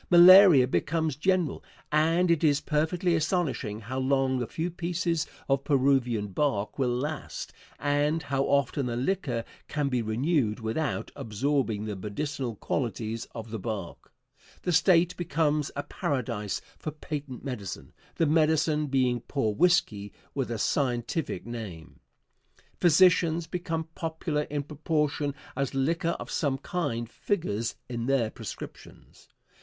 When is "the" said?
8.87-8.95, 11.85-11.95, 13.51-13.59, 14.63-14.71, 18.15-18.25